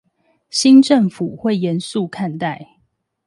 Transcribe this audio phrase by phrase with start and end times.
[0.49, 2.79] 新政府會嚴肅看待